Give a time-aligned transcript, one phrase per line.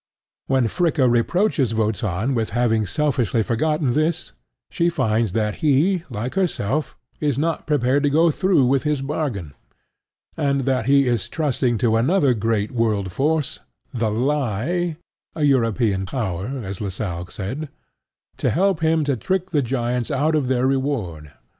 [0.47, 4.31] When Fricka reproaches Wotan with having selfishly forgotten this,
[4.71, 9.53] she finds that he, like herself, is not prepared to go through with his bargain,
[10.35, 13.59] and that he is trusting to another great worldforce,
[13.93, 14.97] the Lie
[15.35, 17.69] (a European Power, as Lassalle said),
[18.37, 21.31] to help him to trick the giants out of their reward.